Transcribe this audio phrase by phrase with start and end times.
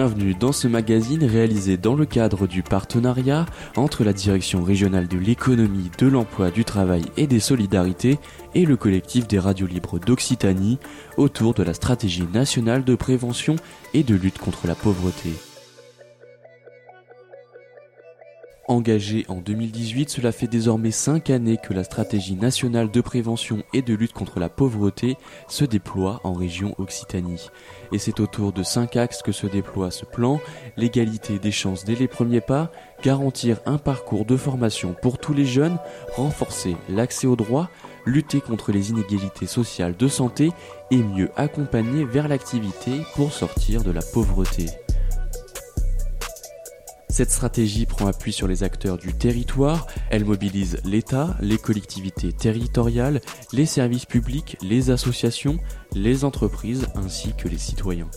[0.00, 3.44] Bienvenue dans ce magazine réalisé dans le cadre du partenariat
[3.76, 8.18] entre la Direction régionale de l'économie, de l'emploi, du travail et des solidarités
[8.54, 10.78] et le collectif des radios libres d'Occitanie
[11.18, 13.56] autour de la stratégie nationale de prévention
[13.92, 15.34] et de lutte contre la pauvreté.
[18.70, 23.82] Engagée en 2018, cela fait désormais 5 années que la stratégie nationale de prévention et
[23.82, 25.16] de lutte contre la pauvreté
[25.48, 27.50] se déploie en région Occitanie.
[27.90, 30.38] Et c'est autour de 5 axes que se déploie ce plan,
[30.76, 32.70] l'égalité des chances dès les premiers pas,
[33.02, 35.78] garantir un parcours de formation pour tous les jeunes,
[36.14, 37.70] renforcer l'accès aux droits,
[38.06, 40.52] lutter contre les inégalités sociales de santé
[40.92, 44.66] et mieux accompagner vers l'activité pour sortir de la pauvreté.
[47.10, 53.20] Cette stratégie prend appui sur les acteurs du territoire, elle mobilise l'État, les collectivités territoriales,
[53.52, 55.58] les services publics, les associations,
[55.92, 58.08] les entreprises ainsi que les citoyens.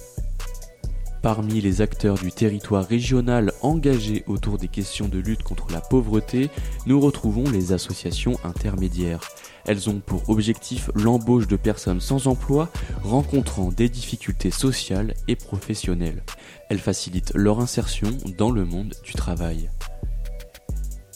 [1.23, 6.51] Parmi les acteurs du territoire régional engagés autour des questions de lutte contre la pauvreté,
[6.85, 9.21] nous retrouvons les associations intermédiaires.
[9.65, 12.69] Elles ont pour objectif l'embauche de personnes sans emploi
[13.03, 16.23] rencontrant des difficultés sociales et professionnelles.
[16.69, 19.69] Elles facilitent leur insertion dans le monde du travail.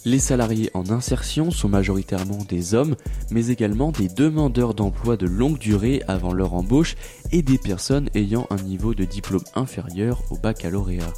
[0.06, 2.96] Les salariés en insertion sont majoritairement des hommes,
[3.30, 6.96] mais également des demandeurs d'emploi de longue durée avant leur embauche
[7.34, 11.12] et des personnes ayant un niveau de diplôme inférieur au baccalauréat.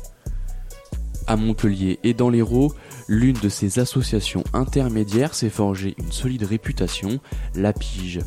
[1.29, 2.73] À Montpellier et dans l'Hérault,
[3.07, 7.19] l'une de ces associations intermédiaires s'est forgée une solide réputation,
[7.53, 8.21] la Pige.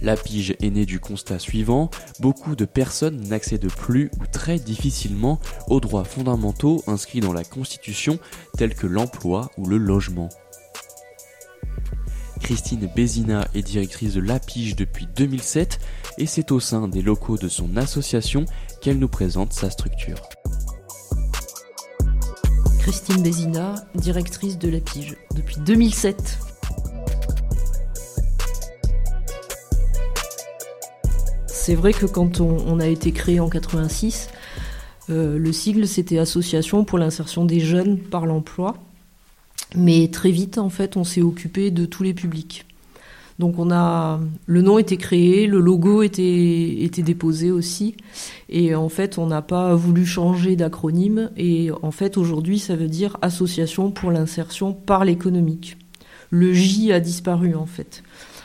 [0.00, 5.40] La Pige est née du constat suivant, beaucoup de personnes n'accèdent plus ou très difficilement
[5.68, 8.18] aux droits fondamentaux inscrits dans la Constitution
[8.56, 10.30] tels que l'emploi ou le logement.
[12.40, 15.80] Christine Bézina est directrice de La Pige depuis 2007
[16.16, 18.46] et c'est au sein des locaux de son association
[18.80, 20.16] qu'elle nous présente sa structure.
[22.84, 26.38] Christine Bézina, directrice de la Pige depuis 2007.
[31.46, 34.28] C'est vrai que quand on, a été créé en 86,
[35.08, 38.74] euh, le sigle c'était Association pour l'insertion des jeunes par l'emploi.
[39.74, 42.66] Mais très vite, en fait, on s'est occupé de tous les publics.
[43.38, 47.96] Donc on a le nom était créé, le logo était était déposé aussi
[48.48, 52.88] et en fait on n'a pas voulu changer d'acronyme et en fait aujourd'hui ça veut
[52.88, 55.78] dire association pour l'insertion par l'économique.
[56.30, 58.04] Le J a disparu en fait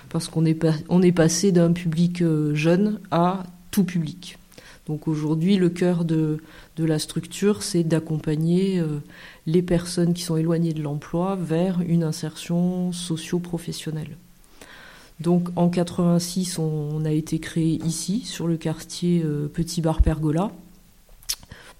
[0.09, 4.39] parce qu'on est on est passé d'un public euh, jeune à tout public.
[4.88, 6.39] Donc aujourd'hui le cœur de
[6.77, 9.01] de la structure c'est d'accompagner euh,
[9.45, 14.17] les personnes qui sont éloignées de l'emploi vers une insertion socio-professionnelle.
[15.19, 20.52] Donc en 86, on, a été créé ici, sur le quartier euh, Petit Bar Pergola,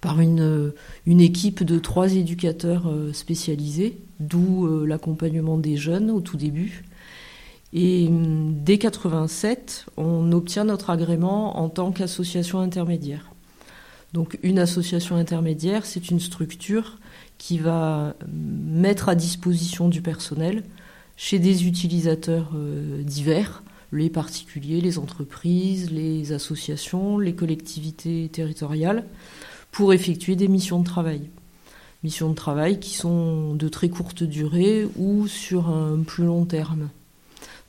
[0.02, 0.74] par une, euh,
[1.06, 6.84] équipe de trois éducateurs euh, spécialisés, d'où l'accompagnement des jeunes au tout début.
[7.72, 13.30] Et hum, dès 87, on obtient notre agrément en tant qu'association intermédiaire.
[14.12, 16.98] Donc une association intermédiaire, c'est une structure
[17.38, 20.64] qui va mettre à disposition du personnel
[21.20, 29.04] chez des utilisateurs euh, divers, les particuliers, les entreprises, les associations, les collectivités territoriales,
[29.70, 31.28] pour effectuer des missions de travail.
[32.02, 36.88] Missions de travail qui sont de très courte durée ou sur un plus long terme.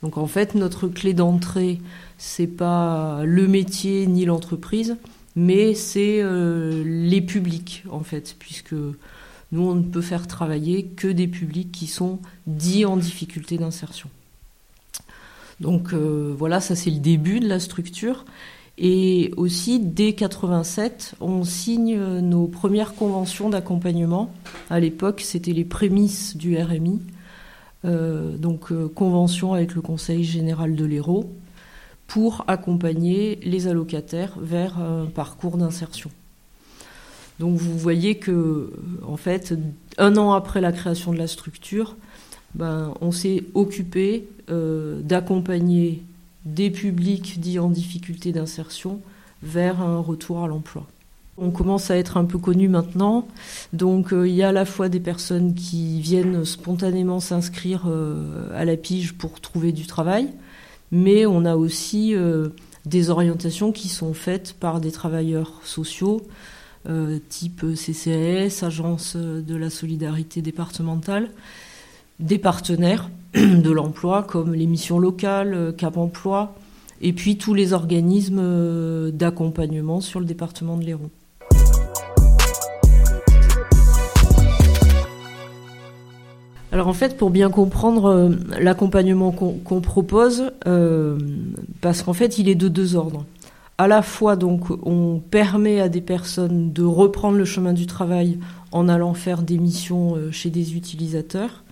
[0.02, 1.78] Donc en fait, notre clé d'entrée,
[2.16, 4.96] c'est pas le métier ni l'entreprise,
[5.36, 8.74] mais c'est euh, les publics en fait, puisque
[9.52, 14.08] nous, on ne peut faire travailler que des publics qui sont dits en difficulté d'insertion.
[15.60, 18.24] Donc euh, voilà, ça c'est le début de la structure.
[18.78, 24.32] Et aussi, dès 87, on signe nos premières conventions d'accompagnement.
[24.70, 27.00] À l'époque, c'était les prémices du RMI.
[27.84, 31.30] Euh, donc, euh, convention avec le Conseil général de l'Hérault
[32.06, 36.10] pour accompagner les allocataires vers un parcours d'insertion.
[37.42, 38.70] Donc vous voyez que,
[39.04, 39.52] en fait,
[39.98, 41.96] un an après la création de la structure,
[42.54, 46.04] ben, on s'est occupé euh, d'accompagner
[46.44, 49.00] des publics dits en difficulté d'insertion
[49.42, 50.86] vers un retour à l'emploi.
[51.36, 53.26] On commence à être un peu connu maintenant,
[53.72, 58.56] donc euh, il y a à la fois des personnes qui viennent spontanément s'inscrire euh,
[58.56, 60.28] à la pige pour trouver du travail,
[60.92, 62.14] mais on a aussi
[62.86, 66.24] des orientations qui sont faites par des travailleurs sociaux,
[66.88, 71.30] euh, type CCAS, Agence de la solidarité départementale,
[72.18, 76.56] des partenaires de l'emploi comme les missions locales, euh, Cap Emploi,
[77.00, 81.10] et puis tous les organismes euh, d'accompagnement sur le département de l'Hérault.
[86.72, 90.50] Alors en fait, pour bien comprendre l'accompagnement qu'on propose,
[91.82, 93.26] parce qu'en fait, il est de deux ordres.
[93.78, 98.38] À la fois, donc, on permet à des personnes de reprendre le chemin du travail
[98.70, 101.62] en allant faire des missions euh, chez des utilisateurs,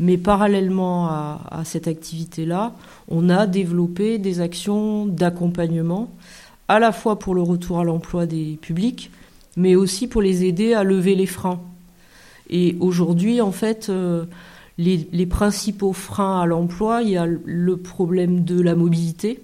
[0.00, 2.74] mais parallèlement à, cette activité-là,
[3.08, 6.10] on a développé des actions d'accompagnement,
[6.66, 9.10] à la fois pour le retour à l'emploi des publics,
[9.56, 11.60] mais aussi pour les aider à lever les freins.
[12.50, 14.24] Et aujourd'hui, en fait, euh,
[14.78, 19.40] les, principaux freins à l'emploi, il y a le problème de la mobilité,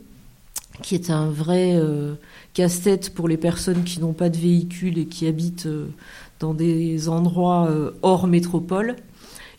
[0.82, 2.14] qui est un vrai euh,
[2.54, 5.86] casse-tête pour les personnes qui n'ont pas de véhicule et qui habitent euh,
[6.38, 7.68] dans des endroits
[8.00, 8.96] hors métropole.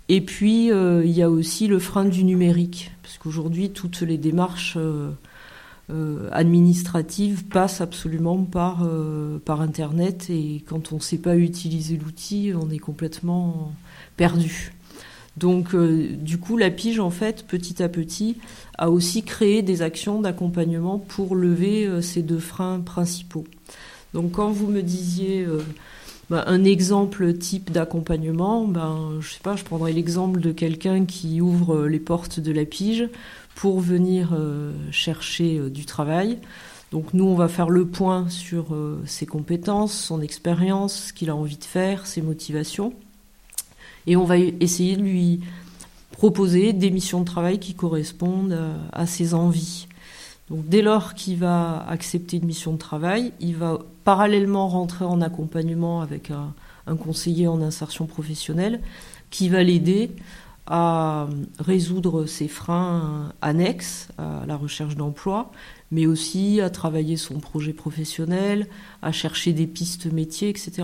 [0.09, 4.77] Et puis, il y a aussi le frein du numérique, parce qu'aujourd'hui, toutes les démarches
[5.91, 11.97] euh, administrative passe absolument par, euh, par Internet et quand on ne sait pas utiliser
[11.97, 13.73] l'outil, on est complètement
[14.15, 14.71] perdu.
[15.37, 18.37] Donc, euh, du coup, la pige, en fait, petit à petit,
[18.77, 23.45] a aussi créé des actions d'accompagnement pour lever ces deux freins principaux.
[24.13, 25.47] Donc, quand vous me disiez
[26.29, 31.39] bah, un exemple type d'accompagnement, ben, je sais pas, je prendrais l'exemple de quelqu'un qui
[31.39, 33.07] ouvre les portes de la pige
[33.55, 36.39] pour venir euh, chercher euh, du travail.
[36.91, 41.29] Donc nous, on va faire le point sur euh, ses compétences, son expérience, ce qu'il
[41.29, 42.93] a envie de faire, ses motivations.
[44.07, 45.41] Et on va essayer de lui
[46.11, 48.59] proposer des missions de travail qui correspondent
[48.91, 49.87] à ses envies.
[50.49, 56.01] Dès lors qu'il va accepter une mission de travail, il va parallèlement rentrer en accompagnement
[56.01, 56.53] avec un,
[56.87, 58.81] un conseiller en insertion professionnelle
[59.29, 60.11] qui va l'aider
[60.67, 61.27] à
[61.59, 65.51] résoudre ces freins annexes à la recherche d'emploi,
[65.91, 68.67] mais aussi à travailler son projet professionnel,
[69.01, 70.83] à chercher des pistes métiers, etc.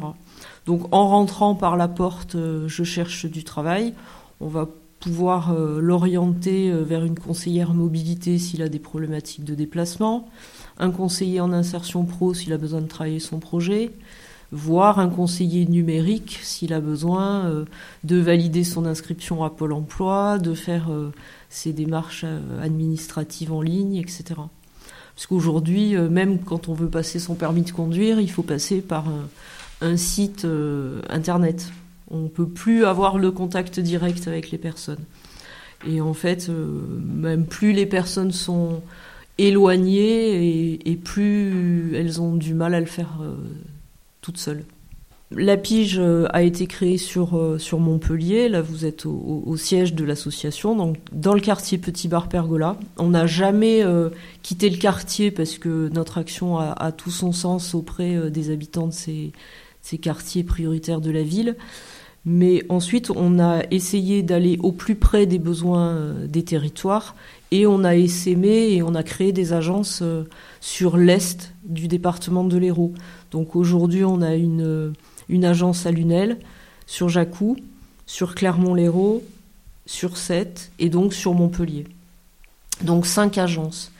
[0.68, 3.94] Donc en rentrant par la porte euh, Je cherche du travail,
[4.42, 4.68] on va
[5.00, 10.28] pouvoir euh, l'orienter euh, vers une conseillère mobilité s'il a des problématiques de déplacement,
[10.78, 13.92] un conseiller en insertion pro s'il a besoin de travailler son projet,
[14.52, 17.66] voire un conseiller numérique s'il a besoin
[18.06, 20.90] de valider son inscription à Pôle Emploi, de faire
[21.50, 22.24] ses démarches
[22.62, 24.24] administratives en ligne, etc.
[25.16, 29.10] Parce qu'aujourd'hui, même quand on veut passer son permis de conduire, il faut passer par
[29.10, 29.28] un,
[29.96, 30.48] site
[31.10, 31.72] internet.
[32.10, 35.04] On ne peut plus avoir le contact direct avec les personnes.
[35.88, 38.82] Et en fait, même plus les personnes sont
[39.38, 43.20] éloignées et, plus elles ont du mal à le faire
[44.22, 44.64] toute seule.
[45.32, 48.48] La pige euh, a été créée sur, euh, Montpellier.
[48.48, 52.78] Là, vous êtes au, siège de l'association, donc dans le quartier Petit Bar Pergola.
[52.98, 54.10] On n'a jamais euh,
[54.42, 58.94] quitté le quartier parce que notre action a, tout son sens auprès des habitants de
[58.94, 59.34] ces,
[59.88, 61.56] ces, quartiers prioritaires de la ville.
[62.26, 67.16] Mais ensuite, on a essayé d'aller au plus près des besoins des territoires
[67.52, 70.04] et on a essaimé et on a créé des agences
[70.60, 72.94] sur l'est du département de l'Hérault.
[73.32, 74.94] Donc aujourd'hui, on a une,
[75.30, 76.38] une agence à Lunel,
[76.86, 77.58] sur Jacou,
[78.06, 79.24] sur Clermont-Lérault,
[79.86, 81.86] sur Sète et donc sur Montpellier.
[82.82, 83.92] Donc cinq agences.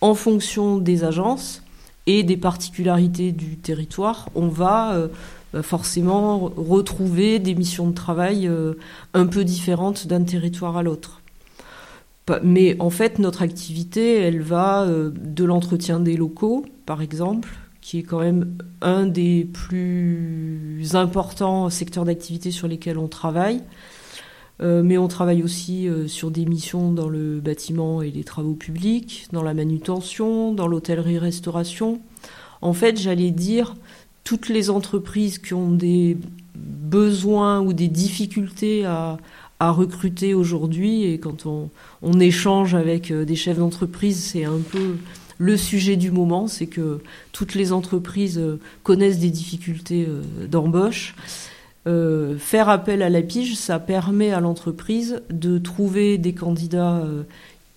[0.00, 1.61] En fonction des agences
[2.06, 5.08] et des particularités du territoire, on va euh,
[5.52, 8.74] bah, forcément retrouver des missions de travail euh,
[9.14, 11.20] un peu différentes d'un territoire à l'autre.
[12.42, 17.98] Mais en fait, notre activité, elle va euh, de l'entretien des locaux, par exemple, qui
[17.98, 23.60] est quand même un des plus importants secteurs d'activité sur lesquels on travaille.
[24.62, 28.54] Euh, mais on travaille aussi euh, sur des missions dans le bâtiment et les travaux
[28.54, 32.00] publics, dans la manutention, dans l'hôtellerie-restauration.
[32.60, 33.74] En fait, j'allais dire,
[34.22, 36.16] toutes les entreprises qui ont des
[36.54, 39.18] besoins ou des difficultés à,
[39.60, 41.70] recruter aujourd'hui, et quand on,
[42.02, 44.96] on échange avec euh, des chefs d'entreprise, c'est un peu
[45.38, 47.00] le sujet du moment, c'est que
[47.30, 48.40] toutes les entreprises
[48.82, 50.08] connaissent des difficultés
[50.48, 51.14] d'embauche.
[51.86, 57.02] Euh, faire appel à la pige, ça permet à l'entreprise de trouver des candidats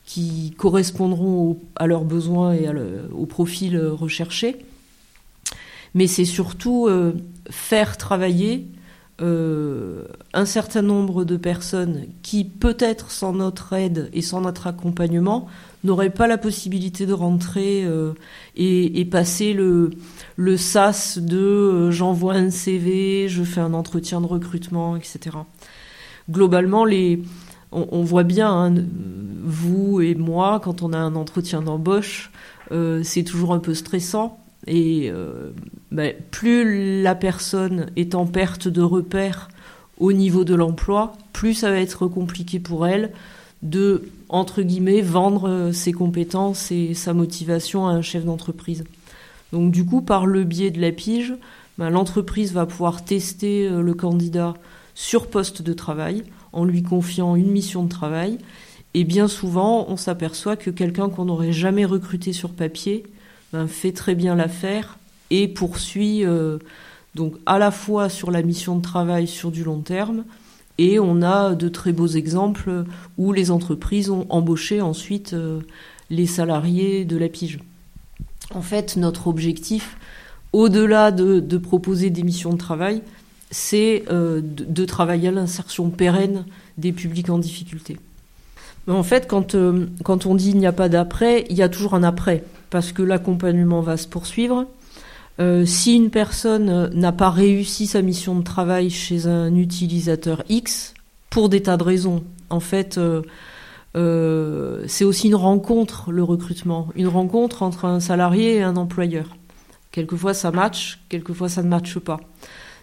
[0.05, 2.69] qui correspondront à leurs besoins et
[3.11, 4.65] au profil recherché.
[5.95, 6.87] Mais c'est surtout
[7.49, 8.67] faire travailler
[9.19, 15.47] un certain nombre de personnes qui, peut-être sans notre aide et sans notre accompagnement,
[15.85, 18.13] n'aurait pas la possibilité de rentrer euh,
[18.57, 19.91] et, passer le,
[20.35, 25.37] le sas de euh, j'envoie un CV, je fais un entretien de recrutement, etc.
[26.29, 26.85] Globalement,
[27.71, 28.73] on, voit bien, hein,
[29.43, 32.31] vous et moi, quand on a un entretien d'embauche,
[32.71, 34.39] euh, c'est toujours un peu stressant.
[34.67, 35.11] Et
[35.91, 39.49] ben, plus la personne est en perte de repères
[39.99, 43.11] au niveau de l'emploi, plus ça va être compliqué pour elle
[43.61, 48.83] de, entre guillemets, vendre euh, ses compétences et sa motivation à un chef d'entreprise.
[49.51, 51.33] Donc du coup, par le biais de la pige,
[51.77, 54.53] ben, l'entreprise va pouvoir tester euh, le candidat
[54.93, 56.23] sur poste de travail
[56.53, 58.37] en lui confiant une mission de travail.
[58.93, 63.03] Et bien souvent, on s'aperçoit que quelqu'un qu'on n'aurait jamais recruté sur papier
[63.51, 64.97] ben, fait très bien l'affaire
[65.31, 66.59] et poursuit euh,
[67.13, 70.23] donc à la fois sur la mission de travail sur du long terme,
[70.77, 72.83] et on a de très beaux exemples
[73.17, 75.61] où les entreprises ont embauché ensuite euh,
[76.09, 77.59] les salariés de la pige.
[78.53, 79.97] En fait, notre objectif,
[80.53, 83.01] au-delà de, proposer des missions de travail,
[83.51, 86.45] c'est euh, de, travailler à l'insertion pérenne
[86.77, 87.97] des publics en difficulté.
[88.87, 91.63] Mais en fait, quand, euh, quand on dit il n'y a pas d'après, il y
[91.63, 94.65] a toujours un après, parce que l'accompagnement va se poursuivre,
[95.39, 100.93] euh, si une personne n'a pas réussi sa mission de travail chez un utilisateur X,
[101.29, 102.97] pour des tas de raisons, en fait,
[103.95, 109.35] euh, c'est aussi une rencontre, le recrutement, une rencontre entre un salarié et un employeur.
[109.91, 112.19] Quelquefois ça match, quelquefois ça ne matche pas.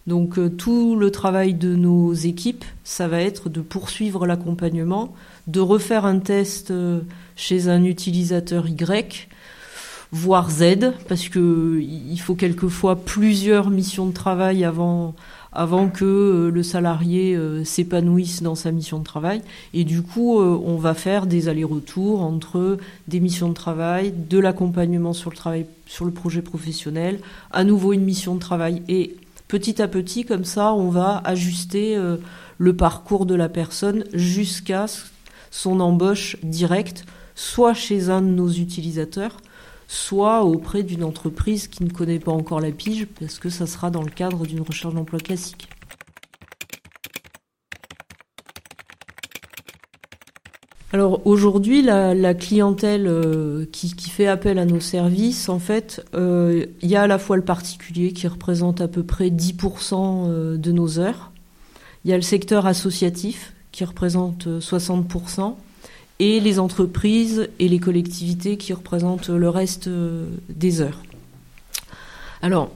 [0.07, 5.15] Donc tout le travail de nos équipes, ça va être de poursuivre l'accompagnement,
[5.47, 6.73] de refaire un test
[7.37, 9.29] chez un utilisateur Y,
[10.11, 15.15] voire Z, parce que il faut quelquefois plusieurs missions de travail avant
[15.53, 19.43] avant que euh, le salarié euh, s'épanouisse dans sa mission de travail.
[19.75, 22.79] Et du coup, euh, on va faire des allers-retours entre
[23.09, 27.93] des missions de travail, de l'accompagnement sur le travail, sur le projet professionnel, à nouveau
[27.93, 28.83] une mission de travail.
[28.89, 29.17] Et
[29.49, 32.01] petit à petit, comme ça, on va ajuster
[32.57, 34.87] le parcours de la personne jusqu'à
[35.51, 37.05] son embauche directe,
[37.35, 39.37] soit chez un de nos utilisateurs,
[39.87, 43.91] soit auprès d'une entreprise qui ne connaît pas encore la pige, parce que ça sera
[43.91, 45.69] dans le cadre d'une recherche d'emploi classique.
[50.95, 56.91] Alors aujourd'hui, la, clientèle euh, qui, fait appel à nos services, en fait, euh, il
[56.91, 59.95] y a à la fois le particulier qui représente à peu près 10%
[60.29, 61.33] euh, de nos heures,
[62.05, 65.55] il y a le secteur associatif qui représente 60%,
[66.19, 71.03] et les entreprises et les collectivités qui représentent le reste euh, des heures.
[72.43, 72.71] Alors,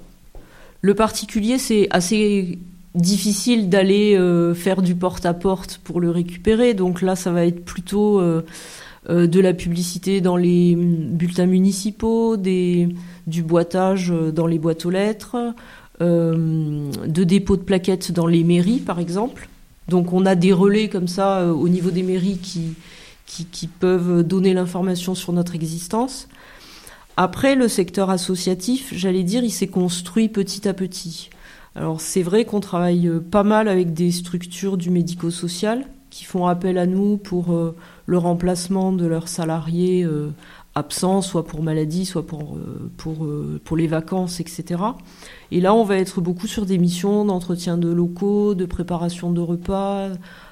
[0.80, 2.58] le particulier, c'est assez
[2.94, 6.74] difficile d'aller euh, faire du porte-à-porte pour le récupérer.
[6.74, 8.42] Donc là, ça va être plutôt euh,
[9.08, 15.54] de la publicité dans les bulletins municipaux, du boitage dans les boîtes aux lettres,
[16.00, 19.48] de dépôts de plaquettes dans les mairies, par exemple.
[19.88, 22.74] Donc on a des relais comme ça au niveau des mairies qui,
[23.26, 26.28] qui, peuvent donner l'information sur notre existence.
[27.16, 31.30] Après, le secteur associatif, j'allais dire, il s'est construit petit à petit.
[31.74, 36.78] Alors c'est vrai qu'on travaille pas mal avec des structures du médico-social qui font appel
[36.78, 40.30] à nous pour euh, le remplacement de leurs salariés euh,
[40.74, 43.28] absents, soit pour maladie, soit pour, euh, pour,
[43.62, 44.80] pour les vacances, etc.
[45.50, 49.40] Et là, on va être beaucoup sur des missions d'entretien de locaux, de préparation de
[49.42, 50.08] repas,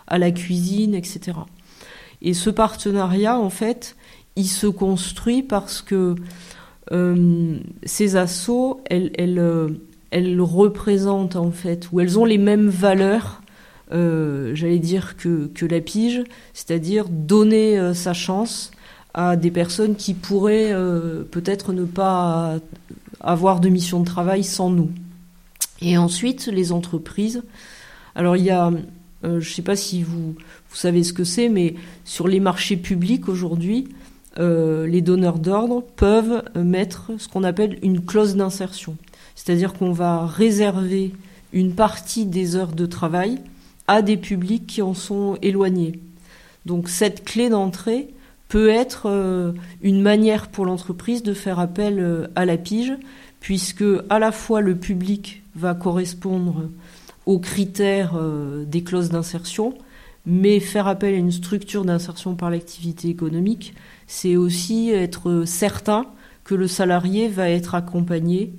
[0.07, 1.33] à la cuisine, etc.
[2.25, 3.97] Et ce partenariat, en fait,
[4.35, 6.17] il se construit parce que
[6.91, 9.69] euh, ces assauts, elles, euh,
[10.11, 13.43] elles, représentent en fait, ou elles ont les mêmes valeurs,
[13.93, 18.71] euh, j'allais dire, que, que la pige, c'est-à-dire donner sa chance
[19.13, 20.75] à des personnes qui pourraient
[21.31, 22.57] peut-être ne pas
[23.21, 24.91] avoir de mission de travail sans nous.
[25.83, 27.43] Et ensuite, les entreprises.
[28.15, 28.73] Alors, il y a
[29.23, 30.35] je ne sais pas si vous,
[30.75, 33.87] vous savez ce que c'est, mais sur les marchés publics aujourd'hui,
[34.41, 38.97] euh, les donneurs d'ordre peuvent mettre ce qu'on appelle une clause d'insertion.
[39.37, 41.13] C'est-à-dire qu'on va réserver
[41.53, 43.39] une partie des heures de travail
[43.87, 46.01] à des publics qui en sont éloignés.
[46.67, 48.09] Donc cette clé d'entrée
[48.49, 52.95] peut être euh, une manière pour l'entreprise de faire appel à la pige,
[53.39, 56.65] puisque à la fois le public va correspondre
[57.27, 59.75] aux critères euh, des clauses d'insertion,
[60.27, 63.75] mais faire appel à une structure d'insertion par l'activité économique,
[64.07, 66.07] c'est aussi être certain
[66.45, 68.53] que le salarié va être accompagné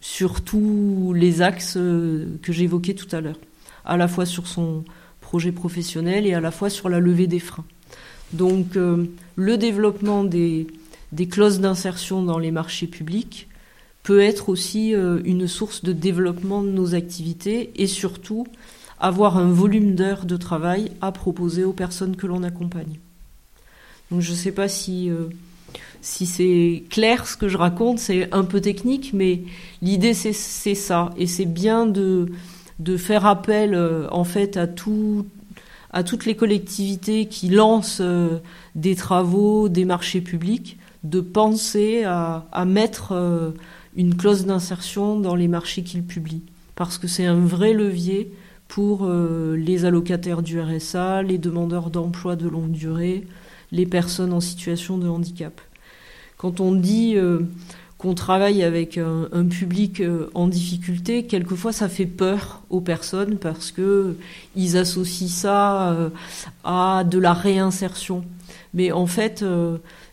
[0.00, 3.38] sur tous les axes euh, que j'évoquais tout à l'heure,
[3.84, 4.84] à la fois sur son
[5.20, 7.64] projet professionnel et à la fois sur la levée des freins.
[8.32, 10.66] Donc euh, le développement des,
[11.30, 13.48] clauses d'insertion dans les marchés publics,
[14.04, 18.46] peut être aussi euh, une source de développement de nos activités et surtout
[19.00, 22.98] avoir un volume d'heures de travail à proposer aux personnes que l'on accompagne.
[24.10, 25.26] Donc je ne sais pas si, euh,
[26.00, 29.42] si c'est clair ce que je raconte, c'est un peu technique, mais
[29.82, 31.10] l'idée c'est ça.
[31.16, 32.32] Et c'est bien de,
[32.78, 33.78] de faire appel
[34.10, 35.26] en fait à tout
[35.90, 38.02] à toutes les collectivités qui lancent
[38.74, 43.54] des travaux, des marchés publics, de penser à, à mettre
[43.96, 46.42] une clause d'insertion dans les marchés qu'ils publient.
[46.74, 48.32] Parce que c'est un vrai levier
[48.68, 53.26] pour euh, les allocataires du RSA, les demandeurs d'emploi de longue durée,
[53.72, 55.60] les personnes en situation de handicap.
[56.36, 57.40] Quand on dit euh,
[57.96, 63.72] qu'on travaille avec un, public euh, en difficulté, quelquefois ça fait peur aux personnes parce
[63.72, 64.16] que
[64.54, 66.10] ils associent ça
[66.62, 68.24] à de la réinsertion.
[68.74, 69.44] Mais en fait,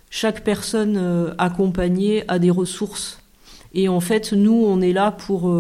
[0.09, 3.19] chaque personne accompagnée a des ressources.
[3.73, 5.53] Et en fait, nous, on est là pour,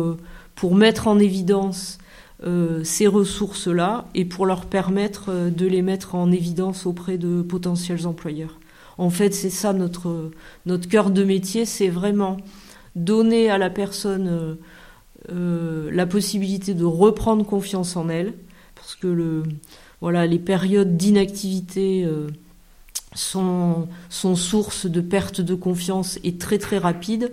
[0.55, 1.99] pour mettre en évidence
[2.43, 7.41] euh, ces ressources-là et pour leur permettre euh, de les mettre en évidence auprès de
[7.41, 8.59] potentiels employeurs.
[8.97, 10.31] En fait, c'est ça notre,
[10.65, 12.35] notre cœur de métier, c'est vraiment
[12.97, 14.57] donner à la personne
[15.31, 18.33] euh, la possibilité de reprendre confiance en elle,
[18.75, 19.43] parce que le,
[20.01, 22.05] voilà, les périodes d'inactivité
[23.13, 27.31] sont, sont source de perte de confiance et très très rapide.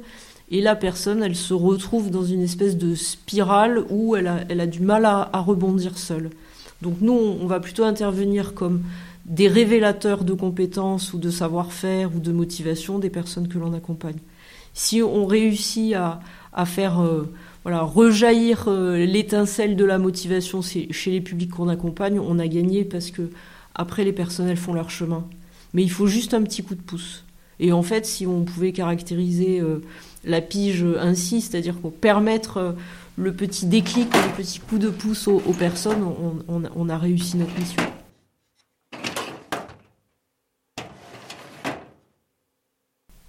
[0.50, 4.80] Et la personne, elle se retrouve dans une espèce de spirale où elle a, du
[4.80, 6.30] mal à, rebondir seule.
[6.82, 8.82] Donc nous, on va plutôt intervenir comme
[9.24, 14.18] des révélateurs de compétences ou de savoir-faire ou de motivation des personnes que l'on accompagne.
[14.74, 17.32] Si on réussit à, faire euh,
[17.62, 22.84] voilà, rejaillir euh, l'étincelle de la motivation chez les publics qu'on accompagne, on a gagné
[22.84, 23.30] parce que
[23.74, 25.24] après les personnes elles font leur chemin.
[25.72, 27.24] Mais il faut juste un petit coup de pouce.
[27.60, 29.82] Et en fait, si on pouvait caractériser euh,
[30.24, 32.72] la pige ainsi, c'est-à-dire pour permettre euh,
[33.16, 36.02] le petit déclic, le petit coup de pouce aux, personnes,
[36.48, 37.82] on, a réussi notre mission.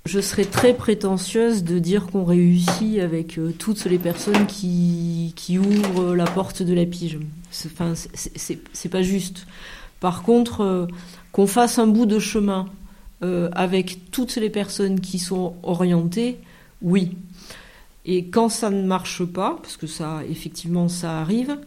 [0.05, 6.15] Je serais très prétentieuse de dire qu'on réussit avec euh, toutes les personnes qui, ouvrent
[6.15, 7.19] la porte de la pige.
[8.91, 9.47] Pas juste.
[9.99, 10.87] Par contre, euh,
[11.31, 12.67] qu'on fasse un bout de chemin
[13.53, 16.39] avec toutes les personnes qui sont orientées,
[16.83, 17.17] oui.
[18.05, 21.57] Et quand ça ne marche pas, parce que ça, effectivement, ça arrive,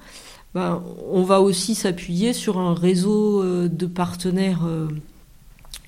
[0.54, 4.88] ben, on va aussi s'appuyer sur un réseau euh, de partenaires euh,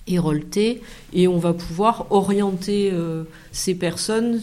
[0.06, 4.40] héroltés et on va pouvoir orienter euh, ces personnes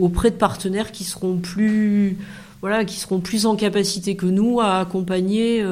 [0.00, 2.16] auprès de partenaires qui seront plus
[2.60, 5.64] voilà, qui seront plus en capacité que nous à accompagner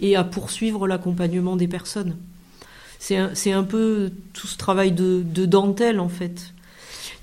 [0.00, 2.16] et à poursuivre l'accompagnement des personnes.
[2.98, 3.16] C'est
[3.52, 6.53] un, peu tout ce travail de dentelle en fait.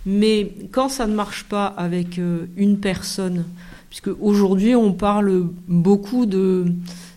[0.05, 3.45] Mais quand ça ne marche pas avec euh, une personne,
[3.89, 6.73] puisque aujourd'hui on parle beaucoup de,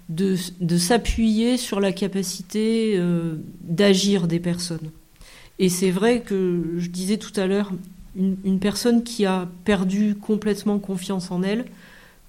[0.09, 4.91] de, s'appuyer sur la capacité euh, d'agir des personnes.
[5.59, 7.73] Et c'est vrai que je disais tout à l'heure,
[8.17, 11.65] une, personne qui a perdu complètement confiance en elle,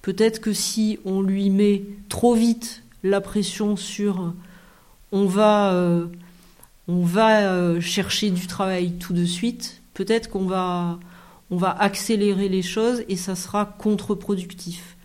[0.02, 4.32] peut-être que si on lui met trop vite la pression sur
[5.12, 6.06] on va, euh,
[6.88, 11.00] on va chercher du travail tout de suite, peut-être qu'on va,
[11.50, 14.96] on va accélérer les choses et ça sera contre-productif.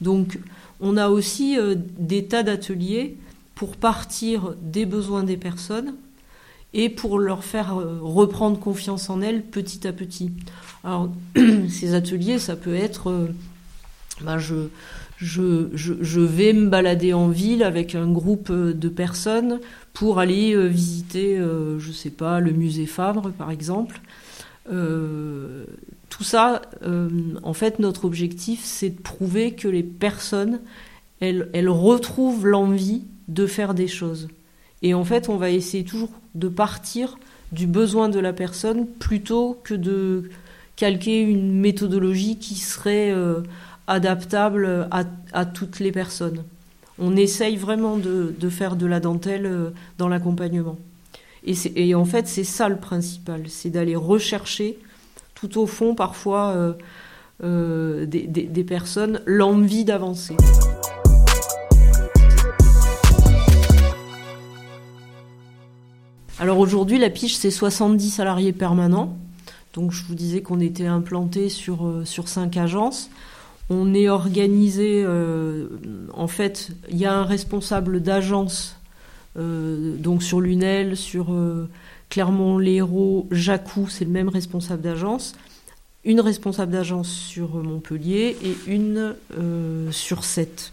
[0.00, 0.38] Donc,
[0.80, 3.16] on a aussi euh, des tas d'ateliers
[3.54, 5.94] pour partir des besoins des personnes
[6.74, 10.32] et pour leur faire euh, reprendre confiance en elles petit à petit.
[10.82, 11.10] Alors,
[11.68, 13.28] ces ateliers, ça peut être, euh,
[14.22, 19.60] ben je, vais me balader en ville avec un groupe de personnes
[19.92, 24.00] pour aller visiter, je sais pas, le musée Fabre, par exemple.
[24.70, 25.64] Euh,
[26.08, 27.08] tout ça, euh,
[27.42, 30.60] en fait, notre objectif, c'est de prouver que les personnes,
[31.20, 34.28] elles, retrouvent l'envie de faire des choses.
[34.82, 37.18] Et en fait, on va essayer toujours de partir
[37.52, 40.30] du besoin de la personne plutôt que de
[40.76, 43.40] calquer une méthodologie qui serait euh,
[43.86, 44.88] adaptable
[45.32, 46.44] à, toutes les personnes.
[46.98, 50.78] On essaye vraiment de faire de la dentelle dans l'accompagnement.
[51.46, 54.78] Et, en fait, c'est ça le principal, c'est d'aller rechercher
[55.34, 56.72] tout au fond, parfois, euh,
[57.42, 60.36] euh, des, personnes, l'envie d'avancer.
[66.38, 69.16] Alors aujourd'hui, la Piche, c'est 70 salariés permanents.
[69.72, 73.08] Donc je vous disais qu'on était implanté sur, euh, sur 5 agences.
[73.70, 75.06] On est organisé,
[76.12, 78.79] en fait, il y a un responsable d'agence
[79.40, 81.68] donc sur Lunel, sur euh,
[82.08, 85.34] Clermont-Lérault, Jacou, c'est le même responsable d'agence.
[86.04, 90.72] Une responsable d'agence sur Montpellier et une euh, sur Sète.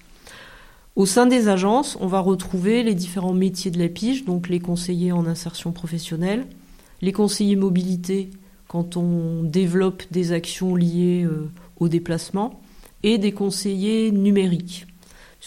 [0.96, 4.60] Au sein des agences, on va retrouver les différents métiers de la pige, donc les
[4.60, 6.48] conseillers en insertion professionnelle,
[7.02, 8.32] les conseillers mobilité
[8.68, 11.28] quand on développe des actions liées
[11.80, 12.60] au déplacement,
[13.04, 14.88] et des conseillers numériques,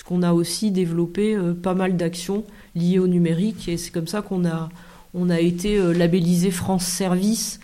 [0.01, 4.47] puisqu'on a aussi développé pas mal d'actions liées au numérique, et c'est comme ça qu'on
[4.47, 7.61] a, été labellisé France Service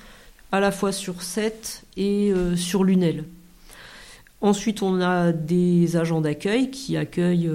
[0.52, 3.24] à la fois sur 7 et sur Lunel.
[4.42, 7.50] Ensuite, on a des agents d'accueil qui accueillent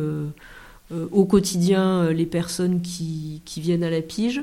[0.91, 4.41] euh, au quotidien euh, les personnes qui, viennent à la pige.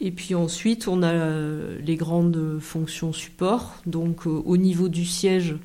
[0.00, 3.76] Et puis ensuite, on a euh, les grandes fonctions support.
[3.86, 5.56] Donc au niveau du siège,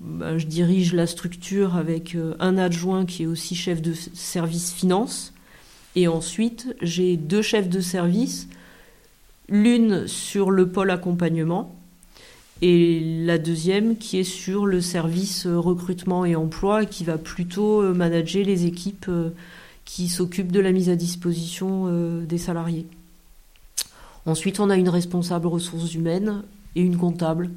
[0.00, 5.32] bah, je dirige la structure avec un adjoint qui est aussi chef de service finance.
[5.94, 8.48] Et ensuite, j'ai deux chefs de service,
[9.48, 11.74] l'une sur le pôle accompagnement
[12.62, 17.82] et la deuxième qui est sur le service euh, recrutement et emploi qui va plutôt
[17.82, 19.30] euh, manager les équipes euh,
[19.84, 21.86] qui s'occupent de la mise à disposition
[22.24, 22.86] des salariés.
[24.24, 26.42] Ensuite, on a une responsable ressources humaines
[26.74, 27.50] et une comptable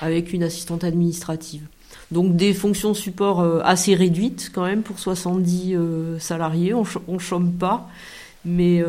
[0.00, 1.62] avec une assistante administrative.
[2.10, 5.76] Donc des fonctions support assez réduites quand même pour 70
[6.18, 7.88] salariés, on ne chôme pas.
[8.44, 8.82] Mais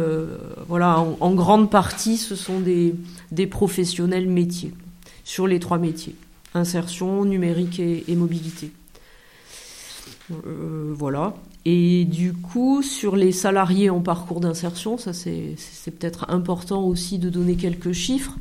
[0.67, 4.74] voilà, en, grande partie, ce sont des professionnels métiers
[5.24, 6.15] sur les trois métiers
[6.54, 8.71] insertion, numérique et, mobilité.
[10.32, 11.34] Euh, voilà.
[11.65, 17.30] Et du coup, sur les salariés en parcours d'insertion, ça c'est peut-être important aussi de
[17.30, 18.38] donner quelques chiffres.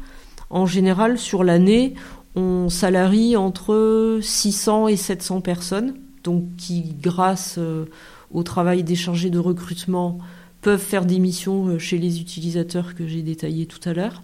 [0.49, 1.95] En général, sur l'année,
[2.37, 7.87] on salarie entre 600 et 700 personnes, donc qui, grâce euh,
[8.31, 10.19] au travail des chargés de recrutement,
[10.61, 14.23] peuvent faire des missions euh, chez les utilisateurs que j'ai détaillés tout à l'heure.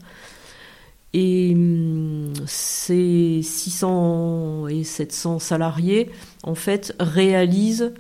[1.14, 6.10] Et hum, ces 600 et 700 salariés,
[6.42, 7.92] en fait, réalisent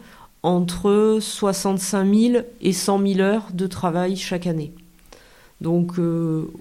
[0.42, 4.72] entre 65 000 et 100 000 heures de travail chaque année.
[5.60, 6.52] Donc euh,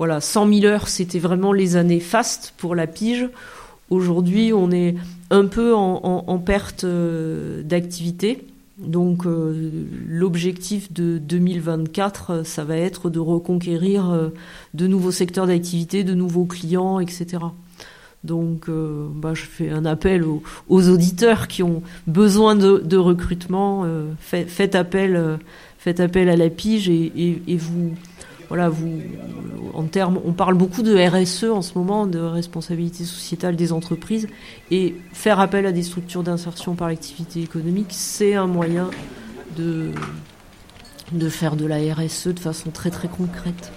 [0.00, 3.28] voilà, 100 000 heures, c'était vraiment les années fastes pour la pige.
[3.90, 4.94] Aujourd'hui, on est
[5.28, 8.46] un peu en perte euh, d'activité.
[8.78, 9.70] Donc euh,
[10.08, 14.30] l'objectif de 2024, euh, ça va être de reconquérir
[14.72, 17.44] de nouveaux secteurs d'activité, de nouveaux clients, etc.
[18.24, 23.84] Donc bah, je fais un appel aux, auditeurs qui ont besoin de, recrutement.
[24.18, 25.38] faites appel
[25.76, 27.94] à la pige et vous
[28.50, 29.00] voilà, vous,
[29.74, 34.26] en termes, on parle beaucoup de RSE en ce moment, de responsabilité sociétale des entreprises,
[34.72, 38.90] et faire appel à des structures d'insertion par l'activité économique, c'est un moyen
[39.56, 39.92] de,
[41.12, 43.70] de faire de la RSE de façon très très concrète.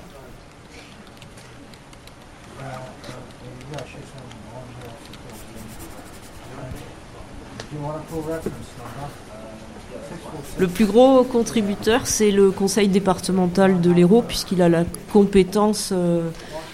[10.60, 16.30] Le plus gros contributeur, c'est le conseil départemental de l'Hérault, puisqu'il a la compétence euh,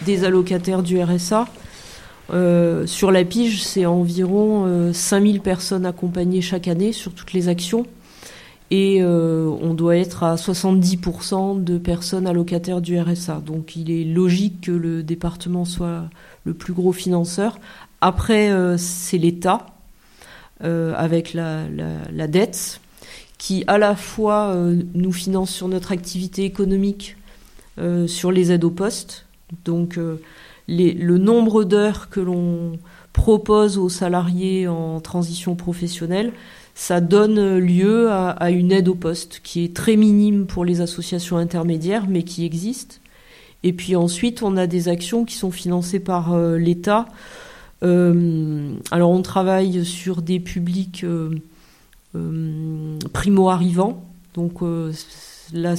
[0.06, 1.48] des allocataires du RSA.
[2.32, 7.48] Euh, sur la pige, c'est environ 5000 euh, personnes accompagnées chaque année sur toutes les
[7.48, 7.86] actions.
[8.72, 13.42] Et on doit être à 70% de personnes allocataires du RSA.
[13.44, 16.04] Donc il est logique que le département soit
[16.44, 17.58] le plus gros financeur.
[18.00, 19.66] Après, c'est l'État,
[20.62, 22.80] avec la dette
[23.40, 27.16] qui à la fois euh, nous finance sur notre activité économique,
[27.80, 29.26] euh, sur les aides au poste.
[29.66, 30.22] Donc euh,
[30.68, 32.78] le nombre d'heures que l'on
[33.14, 36.32] propose aux salariés en transition professionnelle,
[36.76, 41.38] ça donne lieu à, une aide au poste qui est très minime pour les associations
[41.38, 43.02] intermédiaires, mais qui existe.
[43.64, 47.08] Et puis ensuite, on a des actions qui sont financées par l'État.
[47.82, 51.32] alors on travaille sur des publics euh,
[52.14, 54.04] primo-arrivants.
[54.34, 54.92] Donc euh,
[55.54, 55.76] là,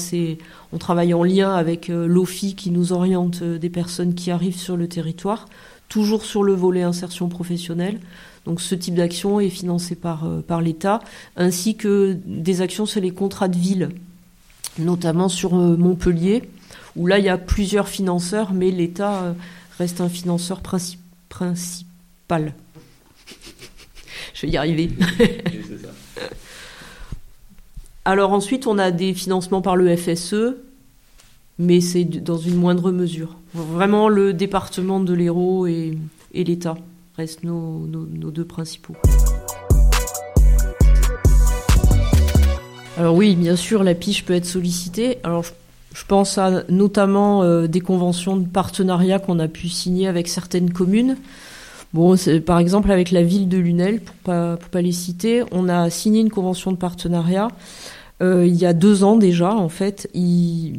[0.73, 4.77] on travaille en lien avec euh, l'OFI qui nous oriente des personnes qui arrivent sur
[4.77, 5.49] le territoire,
[5.89, 8.01] toujours sur le volet insertion professionnelle.
[8.47, 11.01] Donc ce type d'action est financé par, par l'État,
[11.37, 13.91] ainsi que des actions sur les contrats de ville,
[14.79, 16.49] notamment sur Montpellier,
[16.97, 19.35] où là il y a plusieurs financeurs, mais l'État
[19.79, 20.63] reste un financeur
[21.29, 22.55] principal.
[24.35, 24.91] Je vais y arriver.
[28.11, 30.57] Alors ensuite, on a des financements par le FSE,
[31.61, 33.37] mais c'est dans une moindre mesure.
[33.55, 35.97] Vraiment, le département de l'Hérault et,
[36.35, 36.77] l'État
[37.17, 38.97] restent nos, deux principaux.
[42.99, 45.19] Alors oui, bien sûr, la piche peut être sollicitée.
[45.23, 50.27] Alors je, pense à notamment euh, des conventions de partenariat qu'on a pu signer avec
[50.27, 51.17] certaines communes.
[52.45, 55.91] Par exemple, avec la ville de Lunel, pour pas, pour pas les citer, on a
[55.91, 57.47] signé une convention de partenariat.
[58.23, 60.77] Euh, il y a deux ans déjà, en fait, ils,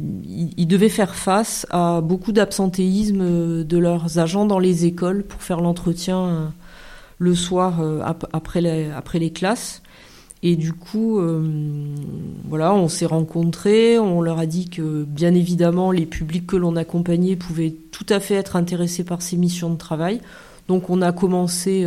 [0.68, 6.54] devaient faire face à beaucoup d'absentéisme de leurs agents dans les écoles pour faire l'entretien
[7.18, 7.82] le soir
[8.32, 9.82] après, les, après les classes.
[10.44, 11.20] Et du coup,
[12.48, 16.78] voilà, on s'est rencontrés, on leur a dit que bien évidemment les publics que l'on
[16.78, 20.22] accompagnait pouvaient tout à fait être intéressés par ces missions de travail.
[20.70, 21.86] Donc on a commencé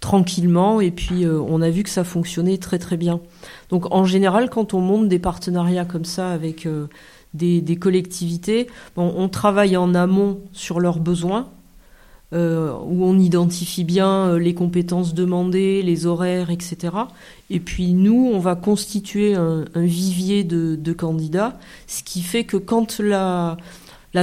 [0.00, 3.20] tranquillement et puis on a vu que ça fonctionnait très très bien.
[3.68, 6.68] Donc en général, quand on monte des partenariats comme ça avec
[7.34, 8.68] des, collectivités.
[8.96, 11.48] on travaille en amont sur leurs besoins,
[12.34, 16.94] euh, où on identifie bien euh, les compétences demandées, les horaires, etc.
[17.48, 23.00] Et puis nous, on va constituer un, vivier de, candidats, ce qui fait que quand
[23.00, 23.56] la,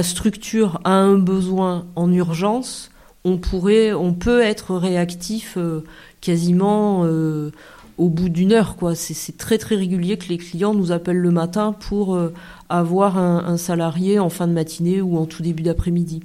[0.02, 2.92] structure a un besoin en urgence,
[3.26, 5.84] on pourrait, on peut être réactif euh,
[6.22, 7.02] quasiment
[7.98, 8.76] au bout d'une heure.
[8.76, 8.94] Quoi.
[8.94, 12.18] C'est, très très régulier que les clients nous appellent le matin pour
[12.68, 16.22] avoir un, salarié en fin de matinée ou en tout début d'après-midi.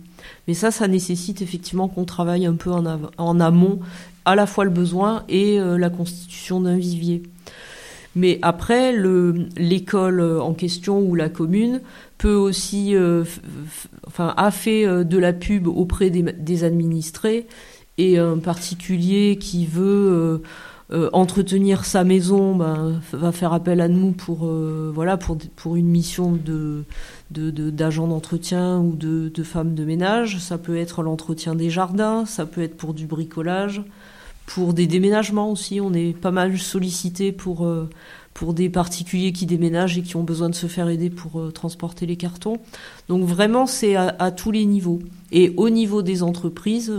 [0.47, 3.79] Mais ça, ça nécessite effectivement qu'on travaille un peu en, amont,
[4.25, 7.23] à la fois le besoin et euh, la constitution d'un vivier.
[8.15, 8.93] Mais après,
[9.57, 11.81] l'école en question ou la commune
[12.17, 13.23] peut aussi, euh,
[14.05, 17.47] enfin, a fait euh, de la pub auprès des, administrés
[17.97, 20.41] et un particulier qui veut
[20.91, 24.45] euh, entretenir sa maison ben, va faire appel à nous pour
[24.93, 26.83] voilà pour une mission de
[27.31, 30.37] d'agent d'entretien ou de femme de ménage.
[30.39, 33.83] Ça peut être l'entretien des jardins, ça peut être pour du bricolage,
[34.53, 35.79] pour des déménagements aussi.
[35.81, 37.89] On est pas mal sollicité pour euh,
[38.33, 42.05] pour des particuliers qui déménagent et qui ont besoin de se faire aider pour transporter
[42.05, 42.59] les cartons.
[43.09, 44.99] Donc vraiment, c'est à, à, tous les niveaux.
[45.33, 46.93] Et au niveau des entreprises,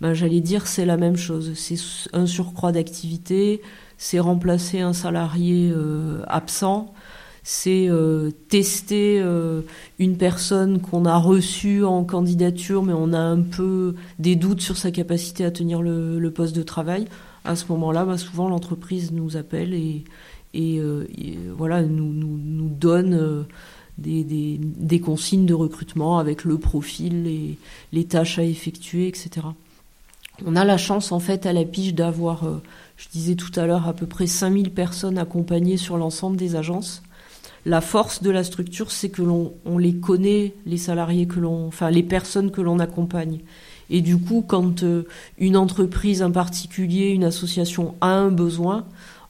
[0.00, 1.52] ben, j'allais dire c'est la même chose.
[1.54, 1.76] C'est
[2.14, 3.60] un surcroît d'activité,
[3.98, 6.94] c'est remplacer un salarié euh, absent,
[7.42, 9.62] c'est euh, tester euh,
[9.98, 14.76] une personne qu'on a reçue en candidature, mais on a un peu des doutes sur
[14.76, 17.06] sa capacité à tenir le, poste de travail.
[17.44, 20.04] À ce moment-là, ben, souvent l'entreprise nous appelle et,
[20.54, 20.80] et,
[21.56, 23.46] voilà nous, donne
[23.98, 27.58] des, consignes de recrutement avec le profil, les,
[27.92, 29.46] les tâches à effectuer, etc.
[30.46, 32.62] On a la chance en fait à la pige d'avoir, euh,
[32.96, 37.02] je disais tout à l'heure, à peu près 5000 personnes accompagnées sur l'ensemble des agences.
[37.66, 41.66] La force de la structure, c'est que l'on on les connaît, les salariés que l'on,
[41.66, 43.40] enfin les personnes que l'on accompagne.
[43.90, 45.02] Et du coup, quand euh,
[45.36, 48.86] une entreprise, en particulier, une association a un besoin,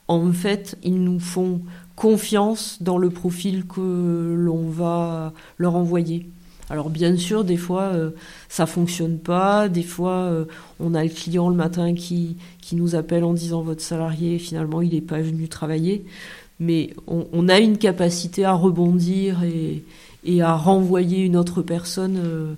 [0.07, 1.61] en fait, ils nous font
[1.95, 6.29] confiance dans le profil que l'on va leur envoyer.
[6.69, 8.11] Alors bien sûr, des fois, euh,
[8.47, 9.67] ça fonctionne pas.
[9.67, 10.45] Des fois, euh,
[10.79, 14.81] on a le client le matin qui, qui nous appelle en disant votre salarié, finalement,
[14.81, 16.05] il n'est pas venu travailler.
[16.61, 22.53] Mais on, a une capacité à rebondir et, à renvoyer une autre personne euh,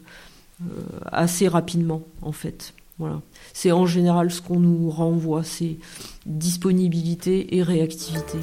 [1.11, 2.73] assez rapidement, en fait.
[2.99, 3.21] Voilà.
[3.53, 5.77] C'est en général ce qu'on nous renvoie, c'est
[6.25, 8.37] disponibilité et réactivité.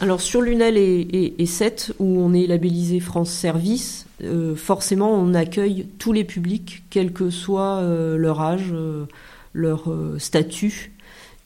[0.00, 5.34] Alors sur Lunel et, et, 7, où on est labellisé France Service, euh, forcément on
[5.34, 9.06] accueille tous les publics, quel que soit euh, leur âge, euh,
[9.54, 9.84] leur
[10.18, 10.92] statut.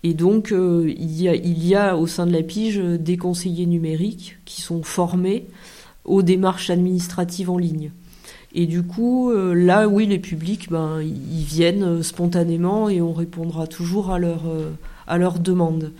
[0.02, 3.66] Et donc il y, a, il, y a, au sein de la pige des conseillers
[3.66, 5.46] numériques qui sont formés
[6.04, 7.90] aux démarches administratives en ligne.
[8.54, 14.10] Et du coup, là, oui, les publics, ben, ils viennent spontanément et on répondra toujours
[14.10, 14.44] à leur,
[15.06, 15.92] à leurs demandes.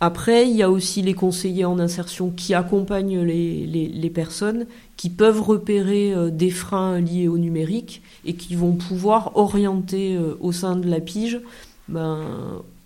[0.00, 5.40] Après, il y a aussi les conseillers en insertion qui accompagnent les, personnes, qui peuvent
[5.40, 10.76] repérer euh, des freins liés au numérique et qui vont pouvoir orienter euh, au sein
[10.76, 11.40] de la pige
[11.88, 12.20] ben,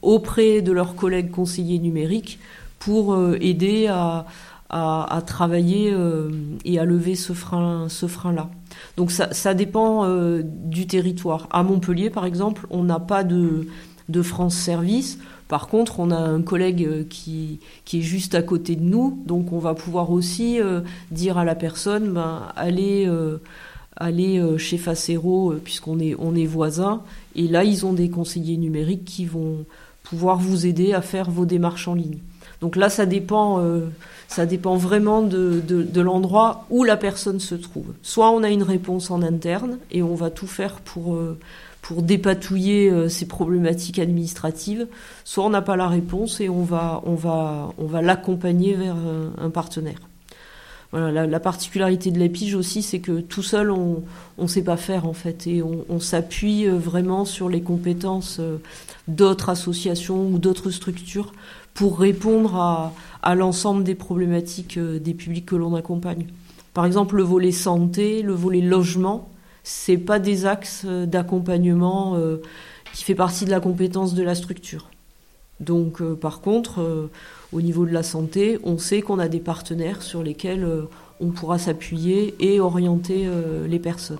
[0.03, 2.39] auprès de leurs collègues conseillers numériques
[2.79, 4.27] pour euh, aider à,
[5.27, 5.97] travailler
[6.67, 8.51] et à lever ce frein, ce frein-là.
[8.99, 10.07] Donc ça, dépend
[10.43, 11.49] du territoire.
[11.51, 13.67] À Montpellier, par exemple, on n'a pas de,
[14.11, 15.19] de France Service.
[15.49, 19.19] Par contre, on a un collègue euh, qui, qui est juste à côté de nous,
[19.27, 25.55] donc on va pouvoir aussi euh, dire à la personne, ben, allez, euh, chez Facero,
[25.65, 27.03] puisqu'on est, on est voisins,
[27.35, 29.65] et là, ils ont des conseillers numériques qui vont
[30.03, 32.19] pouvoir vous aider à faire vos démarches en ligne.
[32.61, 33.63] Donc là, ça dépend,
[34.27, 37.87] ça dépend vraiment de, de l'endroit où la personne se trouve.
[38.03, 41.21] Soit on a une réponse en interne, et on va tout faire pour
[41.89, 44.87] pour dépatouiller euh, ces problématiques administratives,
[45.25, 47.03] soit on n'a pas la réponse et on va,
[48.03, 48.95] l'accompagner vers
[49.39, 49.99] un, partenaire.
[50.93, 54.03] La, particularité de l'épige aussi, c'est que tout seul, on
[54.39, 58.59] ne sait pas faire en fait, et on, s'appuie euh, vraiment sur les compétences euh,
[59.07, 61.33] d'autres associations ou d'autres structures
[61.73, 66.27] pour répondre à, à l'ensemble des problématiques des publics que l'on accompagne.
[66.75, 69.31] Par exemple, le volet santé, le volet logement,
[69.69, 72.17] c'est pas des axes d'accompagnement
[72.95, 74.89] qui fait partie de la compétence de la structure.
[75.61, 77.11] Donc, par contre,
[77.53, 80.67] au niveau de la santé, on sait qu'on a des partenaires sur lesquels
[81.21, 83.29] on pourra s'appuyer et orienter
[83.69, 84.19] les personnes.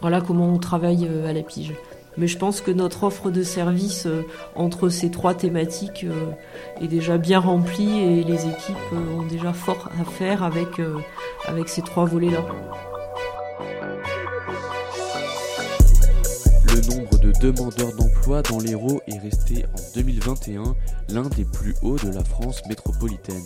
[0.00, 1.74] Voilà comment on travaille à la pige.
[2.16, 4.22] Mais je pense que notre offre de service euh,
[4.54, 6.32] entre ces trois thématiques euh,
[6.80, 10.80] est déjà bien remplie et les équipes euh, ont déjà fort à faire avec,
[11.46, 12.44] avec ces trois volets-là.
[16.80, 20.62] Le nombre de demandeurs d'emploi dans l'Hérault est resté en 2021
[21.10, 23.42] l'un des plus hauts de la France métropolitaine.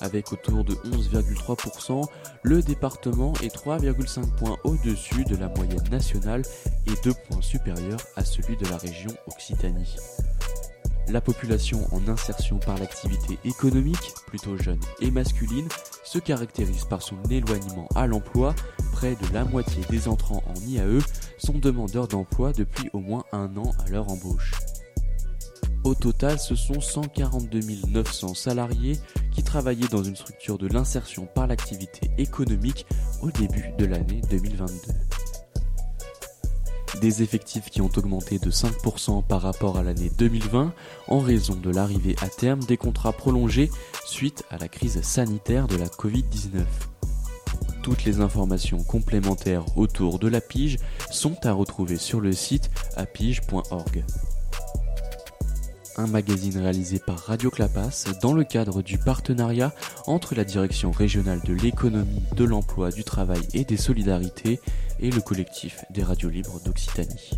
[0.00, 2.06] Avec autour de 11,3%,
[2.44, 6.42] le département est 3,5 points au-dessus de la moyenne nationale
[6.86, 9.96] et 2 points supérieur à celui de la région Occitanie.
[11.10, 15.68] La population en insertion par l'activité économique, plutôt jeune et masculine,
[16.04, 18.54] se caractérise par son éloignement à l'emploi.
[18.92, 21.00] Près de la moitié des entrants en IAE
[21.38, 24.52] sont demandeurs d'emploi depuis au moins un an à leur embauche.
[25.84, 28.98] Au total, ce sont 142 900 salariés
[29.32, 32.84] qui travaillaient dans une structure de l'insertion par l'activité économique
[33.22, 35.07] au début de l'année 2022.
[37.00, 40.72] Des effectifs qui ont augmenté de 5% par rapport à l'année 2020
[41.06, 43.70] en raison de l'arrivée à terme des contrats prolongés
[44.04, 46.64] suite à la crise sanitaire de la Covid-19.
[47.82, 50.78] Toutes les informations complémentaires autour de la pige
[51.10, 54.04] sont à retrouver sur le site apige.org
[55.98, 59.72] un magazine réalisé par Radio Clapas dans le cadre du partenariat
[60.06, 64.60] entre la Direction régionale de l'économie, de l'emploi, du travail et des solidarités
[65.00, 67.30] et le collectif des radios libres d'Occitanie.